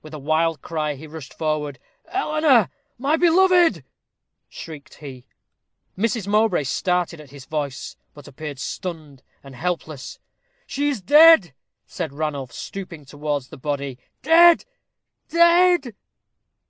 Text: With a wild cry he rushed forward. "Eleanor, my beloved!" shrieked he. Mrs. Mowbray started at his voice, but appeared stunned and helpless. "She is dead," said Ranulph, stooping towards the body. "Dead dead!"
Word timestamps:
With 0.00 0.14
a 0.14 0.20
wild 0.20 0.62
cry 0.62 0.94
he 0.94 1.08
rushed 1.08 1.34
forward. 1.34 1.80
"Eleanor, 2.10 2.70
my 2.98 3.16
beloved!" 3.16 3.82
shrieked 4.48 4.98
he. 5.02 5.26
Mrs. 5.98 6.28
Mowbray 6.28 6.62
started 6.62 7.20
at 7.20 7.32
his 7.32 7.46
voice, 7.46 7.96
but 8.14 8.28
appeared 8.28 8.60
stunned 8.60 9.24
and 9.42 9.56
helpless. 9.56 10.20
"She 10.68 10.88
is 10.88 11.00
dead," 11.00 11.52
said 11.84 12.12
Ranulph, 12.12 12.52
stooping 12.52 13.06
towards 13.06 13.48
the 13.48 13.58
body. 13.58 13.98
"Dead 14.22 14.64
dead!" 15.28 15.96